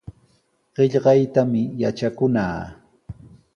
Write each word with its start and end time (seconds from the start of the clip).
Qillqaytami 0.73 1.63
yatrakunaa. 1.81 2.59